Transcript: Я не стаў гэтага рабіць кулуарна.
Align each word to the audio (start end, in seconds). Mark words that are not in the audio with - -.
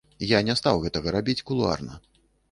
Я 0.29 0.37
не 0.45 0.53
стаў 0.59 0.79
гэтага 0.85 1.13
рабіць 1.15 1.43
кулуарна. 1.51 1.99